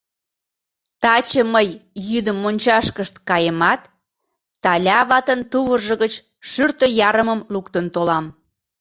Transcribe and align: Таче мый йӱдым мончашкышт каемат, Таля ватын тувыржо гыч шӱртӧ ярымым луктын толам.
Таче 1.01 1.41
мый 1.53 1.67
йӱдым 2.09 2.37
мончашкышт 2.43 3.15
каемат, 3.29 3.81
Таля 4.63 4.99
ватын 5.09 5.39
тувыржо 5.51 5.95
гыч 6.03 6.13
шӱртӧ 6.49 6.87
ярымым 7.09 7.39
луктын 7.53 7.85
толам. 7.95 8.25